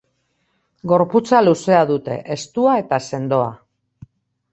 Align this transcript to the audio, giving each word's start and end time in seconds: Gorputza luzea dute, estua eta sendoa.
Gorputza 0.91 1.41
luzea 1.47 1.81
dute, 1.91 2.15
estua 2.37 2.73
eta 2.85 2.99
sendoa. 3.11 3.53